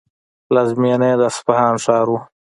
پلازمینه 0.47 1.05
یې 1.11 1.15
د 1.19 1.21
اصفهان 1.31 1.75
ښار 1.83 2.07
و. 2.11 2.15